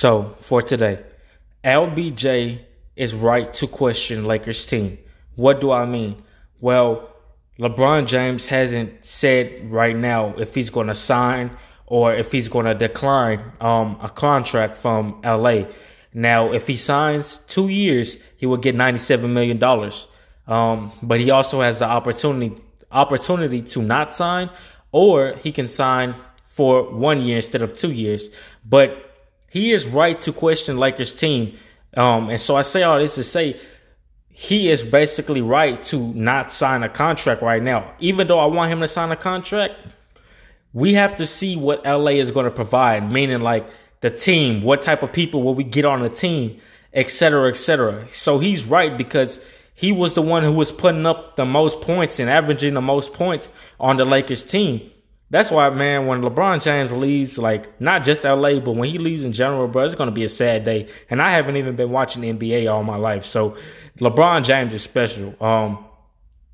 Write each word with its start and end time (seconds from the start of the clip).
So 0.00 0.34
for 0.40 0.62
today, 0.62 0.98
LBJ 1.62 2.60
is 2.96 3.14
right 3.14 3.52
to 3.52 3.66
question 3.66 4.24
Lakers 4.24 4.64
team. 4.64 4.96
What 5.36 5.60
do 5.60 5.72
I 5.72 5.84
mean? 5.84 6.22
Well, 6.58 7.14
LeBron 7.58 8.06
James 8.06 8.46
hasn't 8.46 9.04
said 9.04 9.70
right 9.70 9.94
now 9.94 10.32
if 10.38 10.54
he's 10.54 10.70
going 10.70 10.86
to 10.86 10.94
sign 10.94 11.50
or 11.84 12.14
if 12.14 12.32
he's 12.32 12.48
going 12.48 12.64
to 12.64 12.74
decline 12.74 13.44
um, 13.60 13.98
a 14.00 14.08
contract 14.08 14.76
from 14.76 15.20
LA. 15.22 15.64
Now, 16.14 16.50
if 16.50 16.66
he 16.66 16.78
signs 16.78 17.36
two 17.46 17.68
years, 17.68 18.16
he 18.38 18.46
will 18.46 18.56
get 18.56 18.74
ninety-seven 18.74 19.34
million 19.34 19.58
dollars. 19.58 20.08
Um, 20.46 20.92
but 21.02 21.20
he 21.20 21.30
also 21.30 21.60
has 21.60 21.80
the 21.80 21.84
opportunity 21.84 22.56
opportunity 22.90 23.60
to 23.74 23.82
not 23.82 24.14
sign, 24.14 24.48
or 24.92 25.34
he 25.42 25.52
can 25.52 25.68
sign 25.68 26.14
for 26.42 26.90
one 26.90 27.20
year 27.22 27.36
instead 27.36 27.60
of 27.60 27.76
two 27.76 27.92
years. 27.92 28.30
But 28.64 29.09
he 29.50 29.72
is 29.72 29.86
right 29.86 30.18
to 30.22 30.32
question 30.32 30.78
Lakers 30.78 31.12
team. 31.12 31.56
Um, 31.96 32.30
and 32.30 32.40
so 32.40 32.56
I 32.56 32.62
say 32.62 32.84
all 32.84 32.98
this 32.98 33.16
to 33.16 33.24
say 33.24 33.60
he 34.30 34.70
is 34.70 34.84
basically 34.84 35.42
right 35.42 35.82
to 35.84 35.98
not 36.14 36.52
sign 36.52 36.82
a 36.84 36.88
contract 36.88 37.42
right 37.42 37.62
now. 37.62 37.92
Even 37.98 38.28
though 38.28 38.38
I 38.38 38.46
want 38.46 38.72
him 38.72 38.80
to 38.80 38.88
sign 38.88 39.10
a 39.10 39.16
contract, 39.16 39.74
we 40.72 40.94
have 40.94 41.16
to 41.16 41.26
see 41.26 41.56
what 41.56 41.84
LA 41.84 42.12
is 42.12 42.30
going 42.30 42.44
to 42.44 42.50
provide, 42.50 43.10
meaning 43.10 43.40
like 43.40 43.68
the 44.00 44.10
team, 44.10 44.62
what 44.62 44.82
type 44.82 45.02
of 45.02 45.12
people 45.12 45.42
will 45.42 45.54
we 45.54 45.64
get 45.64 45.84
on 45.84 46.00
the 46.00 46.08
team, 46.08 46.60
etc., 46.94 47.10
cetera, 47.10 47.48
et 47.50 47.56
cetera. 47.56 48.08
So 48.14 48.38
he's 48.38 48.64
right 48.64 48.96
because 48.96 49.40
he 49.74 49.90
was 49.90 50.14
the 50.14 50.22
one 50.22 50.44
who 50.44 50.52
was 50.52 50.70
putting 50.70 51.06
up 51.06 51.34
the 51.34 51.44
most 51.44 51.80
points 51.80 52.20
and 52.20 52.30
averaging 52.30 52.74
the 52.74 52.80
most 52.80 53.12
points 53.12 53.48
on 53.80 53.96
the 53.96 54.04
Lakers 54.04 54.44
team. 54.44 54.90
That's 55.30 55.50
why, 55.50 55.70
man, 55.70 56.06
when 56.06 56.22
LeBron 56.22 56.60
James 56.60 56.90
leaves, 56.92 57.38
like 57.38 57.80
not 57.80 58.04
just 58.04 58.24
LA, 58.24 58.58
but 58.58 58.72
when 58.72 58.88
he 58.88 58.98
leaves 58.98 59.24
in 59.24 59.32
general, 59.32 59.68
bro, 59.68 59.84
it's 59.84 59.94
gonna 59.94 60.10
be 60.10 60.24
a 60.24 60.28
sad 60.28 60.64
day. 60.64 60.88
And 61.08 61.22
I 61.22 61.30
haven't 61.30 61.56
even 61.56 61.76
been 61.76 61.90
watching 61.90 62.22
NBA 62.22 62.70
all 62.70 62.82
my 62.82 62.96
life, 62.96 63.24
so 63.24 63.56
LeBron 64.00 64.44
James 64.44 64.74
is 64.74 64.82
special. 64.82 65.34
Um, 65.42 65.84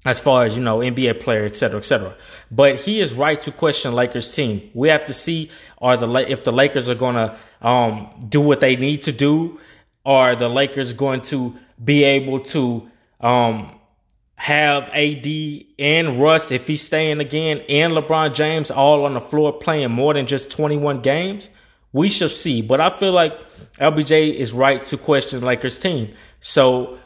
as 0.05 0.20
far 0.20 0.45
as 0.45 0.56
you 0.56 0.62
know, 0.62 0.78
NBA 0.78 1.20
player, 1.20 1.45
et 1.45 1.56
cetera, 1.56 1.78
et 1.78 1.84
cetera. 1.84 2.14
But 2.51 2.81
he 2.81 3.01
is 3.01 3.12
right 3.12 3.42
to 3.42 3.51
question 3.51 3.92
Lakers 3.92 4.33
team. 4.33 4.70
We 4.73 4.89
have 4.89 5.05
to 5.06 5.12
see 5.12 5.51
are 5.79 5.97
the 5.97 6.08
if 6.31 6.45
the 6.45 6.53
Lakers 6.53 6.89
are 6.89 6.95
gonna 6.95 7.36
um, 7.61 8.27
do 8.29 8.41
what 8.41 8.61
they 8.61 8.77
need 8.77 9.03
to 9.05 9.12
do. 9.12 9.58
Are 10.05 10.36
the 10.36 10.48
Lakers 10.48 10.92
going 10.92 11.23
to 11.23 11.56
be 11.83 12.05
able 12.05 12.41
to 12.41 12.89
um, 13.20 13.77
have 14.37 14.91
AD 14.91 15.27
and 15.79 16.20
Russ, 16.20 16.51
if 16.51 16.67
he's 16.67 16.83
staying 16.83 17.20
again, 17.20 17.62
and 17.69 17.95
LeBron 17.95 18.34
James 18.34 18.70
all 18.70 19.05
on 19.05 19.15
the 19.15 19.20
floor 19.20 19.53
playing 19.53 19.91
more 19.91 20.15
than 20.15 20.27
just 20.27 20.51
21 20.51 21.01
games, 21.01 21.51
we 21.92 22.09
shall 22.09 22.29
see. 22.29 22.62
But 22.62 22.81
I 22.81 22.91
feel 22.91 23.12
like 23.12 23.33
LBJ 23.79 24.34
is 24.34 24.53
right 24.53 24.84
to 24.87 24.98
question 24.98 25.41
Lakers 25.41 25.79
team. 25.79 26.14
So 26.41 26.98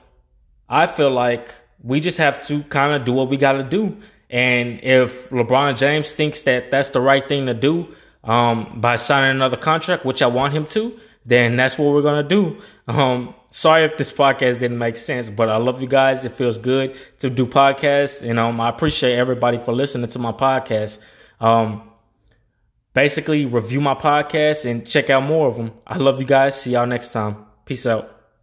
I 0.68 0.86
feel 0.86 1.10
like 1.10 1.54
we 1.82 2.00
just 2.00 2.18
have 2.18 2.44
to 2.48 2.62
kind 2.64 2.94
of 2.94 3.04
do 3.04 3.12
what 3.12 3.28
we 3.28 3.36
got 3.36 3.52
to 3.52 3.62
do. 3.62 3.96
And 4.28 4.80
if 4.82 5.30
LeBron 5.30 5.76
James 5.78 6.12
thinks 6.12 6.42
that 6.42 6.70
that's 6.70 6.90
the 6.90 7.00
right 7.00 7.26
thing 7.26 7.46
to 7.46 7.54
do 7.54 7.94
um, 8.24 8.80
by 8.80 8.96
signing 8.96 9.36
another 9.36 9.56
contract, 9.56 10.04
which 10.04 10.22
I 10.22 10.26
want 10.26 10.52
him 10.52 10.66
to, 10.66 10.98
then 11.24 11.56
that's 11.56 11.78
what 11.78 11.92
we're 11.92 12.02
to 12.02 12.28
do. 12.28 12.60
Um, 12.88 13.34
sorry 13.50 13.84
if 13.84 13.96
this 13.96 14.12
podcast 14.12 14.58
didn't 14.58 14.78
make 14.78 14.96
sense, 14.96 15.30
but 15.30 15.48
I 15.48 15.56
love 15.56 15.82
you 15.82 15.88
guys. 15.88 16.24
It 16.24 16.32
feels 16.32 16.58
good 16.58 16.96
to 17.18 17.30
do 17.30 17.46
podcasts, 17.46 18.22
and 18.22 18.38
um, 18.38 18.60
I 18.60 18.68
appreciate 18.68 19.16
everybody 19.16 19.58
for 19.58 19.72
listening 19.72 20.10
to 20.10 20.18
my 20.18 20.32
podcast. 20.32 20.98
Um, 21.40 21.90
basically, 22.94 23.46
review 23.46 23.80
my 23.80 23.94
podcast 23.94 24.64
and 24.64 24.86
check 24.86 25.10
out 25.10 25.22
more 25.22 25.48
of 25.48 25.56
them. 25.56 25.72
I 25.86 25.98
love 25.98 26.20
you 26.20 26.26
guys. 26.26 26.60
See 26.60 26.72
y'all 26.72 26.86
next 26.86 27.12
time. 27.12 27.44
Peace 27.64 27.86
out. 27.86 28.19